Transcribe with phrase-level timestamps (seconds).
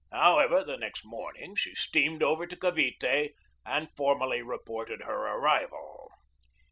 [0.11, 3.35] However, the next morning she steamed over to Cavite
[3.67, 6.09] and for mally reported her arrival.